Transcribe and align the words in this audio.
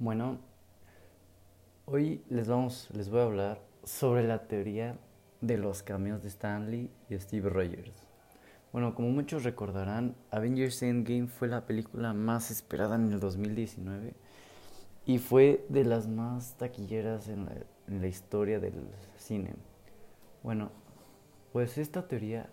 Bueno, 0.00 0.38
hoy 1.84 2.22
les 2.30 2.48
vamos, 2.48 2.88
les 2.94 3.10
voy 3.10 3.20
a 3.20 3.24
hablar 3.24 3.60
sobre 3.84 4.26
la 4.26 4.48
teoría 4.48 4.96
de 5.42 5.58
los 5.58 5.82
cameos 5.82 6.22
de 6.22 6.28
Stanley 6.28 6.90
y 7.10 7.18
Steve 7.18 7.50
Rogers. 7.50 8.02
Bueno, 8.72 8.94
como 8.94 9.10
muchos 9.10 9.44
recordarán, 9.44 10.16
Avengers 10.30 10.82
Endgame 10.82 11.26
fue 11.26 11.48
la 11.48 11.66
película 11.66 12.14
más 12.14 12.50
esperada 12.50 12.94
en 12.94 13.12
el 13.12 13.20
2019 13.20 14.14
y 15.04 15.18
fue 15.18 15.66
de 15.68 15.84
las 15.84 16.08
más 16.08 16.56
taquilleras 16.56 17.28
en 17.28 17.44
la, 17.44 17.52
en 17.86 18.00
la 18.00 18.06
historia 18.06 18.58
del 18.58 18.88
cine. 19.18 19.52
Bueno, 20.42 20.70
pues 21.52 21.76
esta 21.76 22.08
teoría 22.08 22.48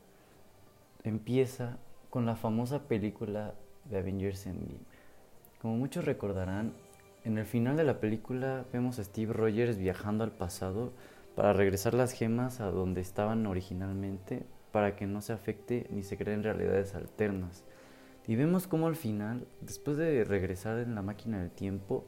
empieza 1.05 1.77
con 2.09 2.25
la 2.25 2.35
famosa 2.35 2.89
película 2.89 3.53
de 3.85 3.99
Avengers 3.99 4.45
Endgame. 4.47 4.81
Como 5.61 5.77
muchos 5.77 6.03
recordarán, 6.03 6.73
en 7.23 7.37
el 7.37 7.45
final 7.45 7.75
de 7.75 7.83
la 7.83 7.99
película 7.99 8.65
vemos 8.71 8.99
a 8.99 9.03
Steve 9.03 9.33
Rogers 9.33 9.77
viajando 9.77 10.23
al 10.23 10.31
pasado 10.31 10.93
para 11.35 11.53
regresar 11.53 11.93
las 11.93 12.13
gemas 12.13 12.61
a 12.61 12.71
donde 12.71 13.01
estaban 13.01 13.45
originalmente 13.45 14.43
para 14.71 14.95
que 14.95 15.05
no 15.05 15.21
se 15.21 15.33
afecte 15.33 15.87
ni 15.89 16.03
se 16.03 16.17
creen 16.17 16.43
realidades 16.43 16.95
alternas. 16.95 17.63
Y 18.27 18.35
vemos 18.35 18.67
como 18.67 18.87
al 18.87 18.95
final, 18.95 19.47
después 19.61 19.97
de 19.97 20.23
regresar 20.23 20.79
en 20.79 20.95
la 20.95 21.01
máquina 21.01 21.39
del 21.39 21.51
tiempo, 21.51 22.05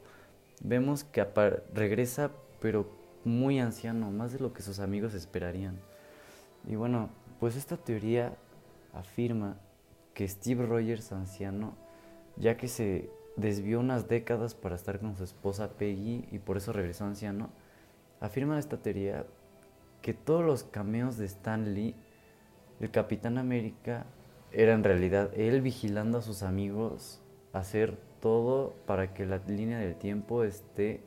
vemos 0.62 1.04
que 1.04 1.24
regresa 1.72 2.30
pero 2.60 2.90
muy 3.24 3.58
anciano, 3.58 4.10
más 4.10 4.32
de 4.32 4.38
lo 4.38 4.52
que 4.52 4.62
sus 4.62 4.80
amigos 4.80 5.14
esperarían. 5.14 5.78
Y 6.66 6.76
bueno, 6.76 7.10
pues 7.38 7.56
esta 7.56 7.76
teoría 7.76 8.34
afirma 8.92 9.58
que 10.14 10.28
Steve 10.28 10.66
Rogers 10.66 11.12
anciano, 11.12 11.74
ya 12.36 12.56
que 12.56 12.68
se 12.68 13.10
desvió 13.36 13.80
unas 13.80 14.08
décadas 14.08 14.54
para 14.54 14.76
estar 14.76 15.00
con 15.00 15.16
su 15.16 15.24
esposa 15.24 15.70
Peggy 15.70 16.28
y 16.30 16.38
por 16.38 16.56
eso 16.56 16.72
regresó 16.72 17.04
anciano, 17.04 17.50
afirma 18.20 18.58
esta 18.58 18.76
teoría 18.76 19.24
que 20.02 20.14
todos 20.14 20.44
los 20.44 20.64
cameos 20.64 21.16
de 21.16 21.26
Stan 21.26 21.74
Lee, 21.74 21.94
el 22.80 22.90
Capitán 22.90 23.38
América, 23.38 24.06
era 24.52 24.72
en 24.72 24.84
realidad 24.84 25.30
él 25.34 25.60
vigilando 25.60 26.18
a 26.18 26.22
sus 26.22 26.42
amigos 26.42 27.20
hacer 27.52 27.98
todo 28.20 28.74
para 28.86 29.14
que 29.14 29.26
la 29.26 29.38
línea 29.46 29.78
del 29.78 29.94
tiempo 29.94 30.44
esté 30.44 31.00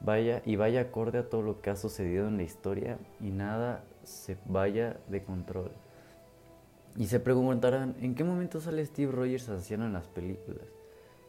vaya 0.00 0.42
y 0.44 0.56
vaya 0.56 0.80
acorde 0.80 1.18
a 1.18 1.28
todo 1.28 1.42
lo 1.42 1.60
que 1.60 1.70
ha 1.70 1.76
sucedido 1.76 2.28
en 2.28 2.36
la 2.36 2.42
historia 2.42 2.98
y 3.20 3.30
nada 3.30 3.84
se 4.02 4.36
vaya 4.46 4.96
de 5.08 5.22
control. 5.22 5.70
Y 6.96 7.06
se 7.06 7.20
preguntarán, 7.20 7.94
¿en 8.00 8.14
qué 8.14 8.24
momento 8.24 8.60
sale 8.60 8.84
Steve 8.84 9.12
Rogers 9.12 9.48
anciano 9.48 9.86
en 9.86 9.94
las 9.94 10.08
películas? 10.08 10.66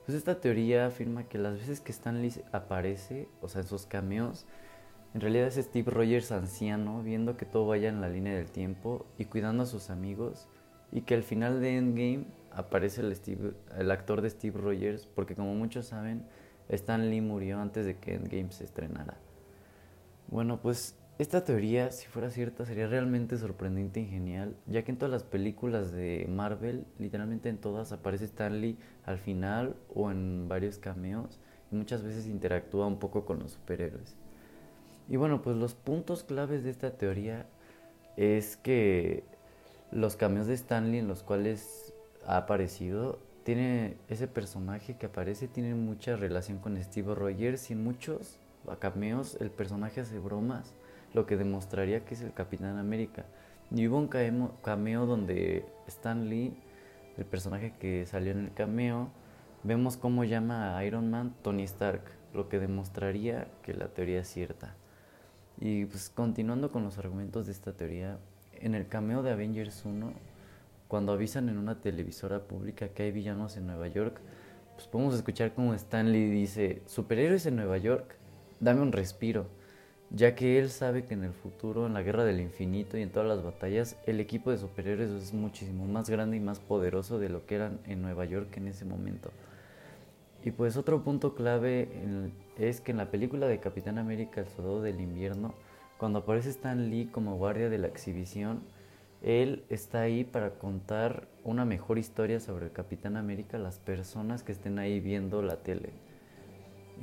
Pues 0.05 0.17
esta 0.17 0.41
teoría 0.41 0.87
afirma 0.87 1.23
que 1.23 1.37
las 1.37 1.53
veces 1.53 1.79
que 1.79 1.93
Stan 1.93 2.21
Lee 2.21 2.33
aparece, 2.51 3.29
o 3.41 3.47
sea, 3.47 3.61
en 3.61 3.67
sus 3.67 3.85
cameos, 3.85 4.45
en 5.13 5.21
realidad 5.21 5.47
es 5.47 5.55
Steve 5.55 5.89
Rogers 5.89 6.31
anciano, 6.31 7.03
viendo 7.03 7.37
que 7.37 7.45
todo 7.45 7.67
vaya 7.67 7.87
en 7.87 8.01
la 8.01 8.09
línea 8.09 8.35
del 8.35 8.51
tiempo 8.51 9.05
y 9.17 9.25
cuidando 9.25 9.63
a 9.63 9.65
sus 9.65 9.89
amigos, 9.89 10.47
y 10.91 11.01
que 11.01 11.15
al 11.15 11.23
final 11.23 11.61
de 11.61 11.77
Endgame 11.77 12.25
aparece 12.51 13.01
el, 13.01 13.15
Steve, 13.15 13.53
el 13.77 13.91
actor 13.91 14.21
de 14.21 14.29
Steve 14.29 14.59
Rogers, 14.59 15.07
porque 15.07 15.35
como 15.35 15.55
muchos 15.55 15.87
saben, 15.87 16.25
Stan 16.67 17.09
Lee 17.09 17.21
murió 17.21 17.59
antes 17.59 17.85
de 17.85 17.97
que 17.97 18.15
Endgame 18.15 18.51
se 18.51 18.65
estrenara. 18.65 19.17
Bueno, 20.27 20.59
pues 20.61 20.95
esta 21.23 21.43
teoría, 21.45 21.89
si 21.91 22.05
fuera 22.07 22.29
cierta, 22.29 22.65
sería 22.65 22.87
realmente 22.87 23.37
sorprendente 23.37 24.01
y 24.01 24.07
genial, 24.07 24.57
ya 24.67 24.83
que 24.83 24.91
en 24.91 24.97
todas 24.97 25.11
las 25.11 25.23
películas 25.23 25.93
de 25.93 26.27
Marvel, 26.29 26.85
literalmente 26.99 27.47
en 27.47 27.57
todas, 27.57 27.93
aparece 27.93 28.25
Stan 28.25 28.59
Lee 28.59 28.77
al 29.05 29.17
final 29.19 29.77
o 29.95 30.11
en 30.11 30.49
varios 30.49 30.79
cameos 30.79 31.39
y 31.71 31.75
muchas 31.75 32.03
veces 32.03 32.27
interactúa 32.27 32.87
un 32.87 32.99
poco 32.99 33.25
con 33.25 33.39
los 33.39 33.53
superhéroes. 33.53 34.17
Y 35.07 35.15
bueno, 35.15 35.41
pues 35.41 35.55
los 35.55 35.75
puntos 35.75 36.23
claves 36.23 36.63
de 36.65 36.71
esta 36.71 36.91
teoría 36.91 37.45
es 38.17 38.57
que 38.57 39.23
los 39.91 40.17
cameos 40.17 40.47
de 40.47 40.55
Stan 40.55 40.91
Lee 40.91 40.99
en 40.99 41.07
los 41.07 41.23
cuales 41.23 41.93
ha 42.27 42.35
aparecido, 42.35 43.19
tiene 43.45 43.95
ese 44.09 44.27
personaje 44.27 44.97
que 44.97 45.05
aparece, 45.05 45.47
tiene 45.47 45.73
mucha 45.73 46.17
relación 46.17 46.59
con 46.59 46.81
Steve 46.83 47.15
Rogers 47.15 47.69
y 47.69 47.73
en 47.73 47.83
muchos 47.83 48.39
cameos 48.79 49.37
el 49.39 49.51
personaje 49.51 50.01
hace 50.01 50.19
bromas 50.19 50.73
lo 51.13 51.25
que 51.25 51.37
demostraría 51.37 52.05
que 52.05 52.15
es 52.15 52.21
el 52.21 52.33
Capitán 52.33 52.77
América. 52.77 53.25
Y 53.71 53.87
hubo 53.87 53.97
un 53.97 54.07
cameo 54.07 55.05
donde 55.05 55.65
Stan 55.87 56.29
Lee, 56.29 56.53
el 57.17 57.25
personaje 57.25 57.73
que 57.79 58.05
salió 58.05 58.31
en 58.31 58.39
el 58.39 58.53
cameo, 58.53 59.09
vemos 59.63 59.97
cómo 59.97 60.23
llama 60.23 60.77
a 60.77 60.85
Iron 60.85 61.09
Man 61.09 61.33
Tony 61.41 61.63
Stark, 61.63 62.03
lo 62.33 62.49
que 62.49 62.59
demostraría 62.59 63.47
que 63.61 63.73
la 63.73 63.87
teoría 63.87 64.19
es 64.19 64.27
cierta. 64.27 64.75
Y 65.59 65.85
pues 65.85 66.09
continuando 66.09 66.71
con 66.71 66.83
los 66.83 66.97
argumentos 66.97 67.45
de 67.45 67.51
esta 67.51 67.73
teoría, 67.73 68.17
en 68.53 68.75
el 68.75 68.87
cameo 68.87 69.23
de 69.23 69.31
Avengers 69.31 69.85
1, 69.85 70.13
cuando 70.87 71.13
avisan 71.13 71.49
en 71.49 71.57
una 71.57 71.79
televisora 71.79 72.41
pública 72.41 72.89
que 72.89 73.03
hay 73.03 73.11
villanos 73.11 73.57
en 73.57 73.67
Nueva 73.67 73.87
York, 73.87 74.19
pues 74.75 74.87
podemos 74.87 75.13
escuchar 75.15 75.53
cómo 75.53 75.73
Stan 75.73 76.11
Lee 76.11 76.29
dice, 76.29 76.81
superhéroes 76.85 77.45
en 77.45 77.55
Nueva 77.55 77.77
York, 77.77 78.15
dame 78.59 78.81
un 78.81 78.91
respiro 78.91 79.47
ya 80.13 80.35
que 80.35 80.59
él 80.59 80.69
sabe 80.69 81.05
que 81.05 81.15
en 81.15 81.23
el 81.23 81.33
futuro, 81.33 81.87
en 81.87 81.93
la 81.93 82.03
guerra 82.03 82.23
del 82.23 82.39
infinito 82.39 82.97
y 82.97 83.01
en 83.01 83.09
todas 83.09 83.27
las 83.27 83.43
batallas, 83.43 83.97
el 84.05 84.19
equipo 84.19 84.51
de 84.51 84.59
superhéroes 84.59 85.09
es 85.09 85.33
muchísimo 85.33 85.85
más 85.85 86.07
grande 86.07 86.37
y 86.37 86.39
más 86.39 86.59
poderoso 86.59 87.17
de 87.17 87.29
lo 87.29 87.47
que 87.47 87.55
eran 87.55 87.79
en 87.87 88.03
Nueva 88.03 88.25
York 88.25 88.55
en 88.57 88.67
ese 88.67 88.85
momento. 88.85 89.31
Y 90.45 90.51
pues 90.51 90.77
otro 90.77 91.03
punto 91.03 91.33
clave 91.33 91.89
es 92.59 92.79
que 92.79 92.91
en 92.91 92.97
la 92.97 93.09
película 93.09 93.47
de 93.47 93.59
Capitán 93.59 93.97
América, 93.97 94.41
el 94.41 94.47
Soldado 94.47 94.83
del 94.83 95.01
Invierno, 95.01 95.55
cuando 95.97 96.19
aparece 96.19 96.49
Stan 96.49 96.89
Lee 96.89 97.09
como 97.11 97.37
guardia 97.37 97.69
de 97.69 97.79
la 97.79 97.87
exhibición, 97.87 98.61
él 99.23 99.63
está 99.69 100.01
ahí 100.01 100.25
para 100.25 100.51
contar 100.59 101.27
una 101.43 101.65
mejor 101.65 101.97
historia 101.97 102.39
sobre 102.39 102.69
Capitán 102.69 103.17
América 103.17 103.57
a 103.57 103.61
las 103.61 103.79
personas 103.79 104.43
que 104.43 104.51
estén 104.51 104.77
ahí 104.77 104.99
viendo 104.99 105.41
la 105.41 105.63
tele. 105.63 105.91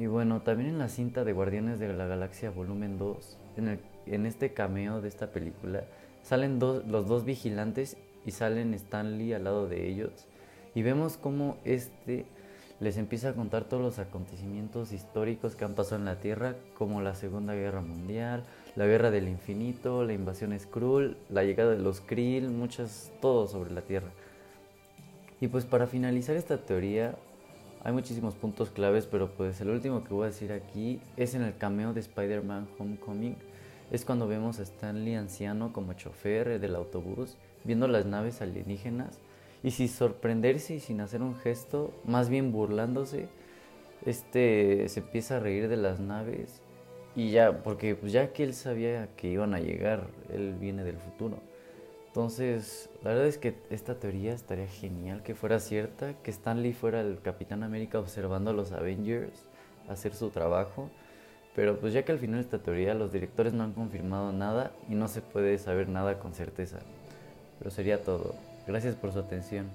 Y 0.01 0.07
bueno, 0.07 0.41
también 0.41 0.71
en 0.71 0.79
la 0.79 0.89
cinta 0.89 1.25
de 1.25 1.35
Guardianes 1.35 1.79
de 1.79 1.93
la 1.93 2.07
Galaxia 2.07 2.51
Volumen 2.51 2.97
2, 2.97 3.37
en, 3.59 3.79
en 4.07 4.25
este 4.25 4.55
cameo 4.55 5.03
de 5.03 5.09
esta 5.09 5.31
película, 5.31 5.85
salen 6.23 6.59
los 6.59 7.07
dos 7.07 7.27
vigilantes 7.27 7.99
y 8.25 8.31
salen 8.31 8.73
Stanley 8.73 9.35
al 9.35 9.45
lado 9.45 9.69
de 9.69 9.87
ellos. 9.87 10.27
Y 10.75 10.81
vemos 10.81 11.19
cómo 11.19 11.59
este 11.67 12.25
les 12.81 12.97
empieza 12.97 13.29
a 13.29 13.33
contar 13.35 13.65
todos 13.65 13.83
los 13.83 13.99
acontecimientos 13.99 14.93
históricos 14.93 15.55
que 15.55 15.67
han 15.67 15.75
pasado 15.75 15.97
en 15.97 16.07
la 16.07 16.19
Tierra, 16.19 16.57
como 16.79 17.03
la 17.03 17.15
Segunda 17.15 17.53
Guerra 17.53 17.83
Mundial, 17.83 18.45
la 18.77 18.87
Guerra 18.87 19.11
del 19.11 19.29
Infinito, 19.29 20.03
la 20.03 20.15
invasión 20.15 20.59
Skrull, 20.59 21.19
la 21.29 21.45
llegada 21.45 21.73
de 21.73 21.79
los 21.79 22.01
Krill, 22.01 22.49
muchas, 22.49 23.13
todo 23.21 23.47
sobre 23.47 23.71
la 23.71 23.83
Tierra. 23.83 24.09
Y 25.43 25.49
pues 25.49 25.67
para 25.67 25.87
finalizar 25.87 26.37
esta 26.37 26.57
teoría, 26.57 27.17
hay 27.83 27.93
muchísimos 27.93 28.35
puntos 28.35 28.71
claves, 28.71 29.07
pero 29.07 29.31
pues 29.31 29.61
el 29.61 29.71
último 29.71 30.05
que 30.05 30.13
voy 30.13 30.25
a 30.25 30.27
decir 30.27 30.53
aquí 30.53 31.01
es 31.17 31.35
en 31.35 31.43
el 31.43 31.57
cameo 31.57 31.95
de 31.95 32.01
Spider-Man 32.01 32.69
Homecoming. 32.79 33.37
Es 33.91 34.05
cuando 34.05 34.29
vemos 34.29 34.61
a 34.61 34.63
Stanley 34.63 35.15
anciano 35.15 35.73
como 35.73 35.95
chofer 35.95 36.61
del 36.61 36.77
autobús, 36.77 37.37
viendo 37.65 37.89
las 37.89 38.05
naves 38.07 38.43
alienígenas 38.43 39.19
y 39.63 39.71
sin 39.71 39.89
sorprenderse 39.89 40.75
y 40.75 40.81
sin 40.81 41.01
hacer 41.01 41.23
un 41.23 41.37
gesto, 41.37 41.93
más 42.05 42.29
bien 42.29 42.53
burlándose, 42.53 43.29
este 44.05 44.89
se 44.89 45.01
empieza 45.01 45.37
a 45.37 45.41
reír 45.41 45.69
de 45.69 45.77
las 45.77 46.01
naves 46.01 46.61
y 47.17 47.31
ya, 47.31 47.63
porque 47.63 47.95
pues 47.95 48.13
ya 48.13 48.33
que 48.33 48.45
él 48.45 48.55
sabía 48.55 49.09
que 49.17 49.29
iban 49.29 49.55
a 49.55 49.61
llegar, 49.61 50.07
él 50.33 50.55
viene 50.55 50.85
del 50.85 50.97
futuro. 50.97 51.39
Entonces, 52.11 52.91
la 53.05 53.11
verdad 53.11 53.29
es 53.29 53.39
que 53.39 53.55
esta 53.71 53.95
teoría 53.95 54.35
estaría 54.35 54.67
genial 54.67 55.23
que 55.23 55.37
fuera 55.37 55.61
cierta, 55.61 56.15
que 56.25 56.33
Stanley 56.33 56.73
fuera 56.73 57.03
el 57.03 57.21
Capitán 57.21 57.63
América 57.63 58.01
observando 58.01 58.51
a 58.51 58.53
los 58.53 58.73
Avengers 58.73 59.45
hacer 59.89 60.13
su 60.17 60.31
trabajo, 60.31 60.91
pero 61.55 61.79
pues 61.79 61.93
ya 61.93 62.05
que 62.05 62.11
al 62.11 62.19
final 62.19 62.41
esta 62.41 62.59
teoría 62.59 62.95
los 62.95 63.13
directores 63.13 63.53
no 63.53 63.63
han 63.63 63.75
confirmado 63.75 64.33
nada 64.33 64.73
y 64.89 64.97
no 64.97 65.07
se 65.07 65.21
puede 65.21 65.57
saber 65.59 65.89
nada 65.89 66.19
con 66.19 66.35
certeza. 66.35 66.81
Pero 67.61 67.71
sería 67.71 68.03
todo. 68.03 68.35
Gracias 68.67 68.97
por 68.97 69.13
su 69.13 69.21
atención. 69.21 69.71